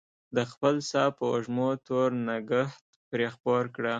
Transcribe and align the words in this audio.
د 0.35 0.37
خپل 0.51 0.75
ساه 0.91 1.09
په 1.17 1.23
وږمو 1.31 1.69
تور 1.87 2.09
نګهت 2.29 2.83
پرې 3.09 3.27
خپور 3.33 3.63
کړه 3.75 3.89